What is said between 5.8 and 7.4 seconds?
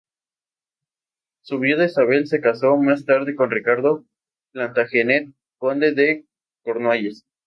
de Cornualles.